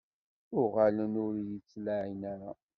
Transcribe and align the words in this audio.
Uɣalen 0.61 1.13
ur 1.25 1.33
iyi-ttlaɛin 1.43 2.21
ara. 2.33 2.51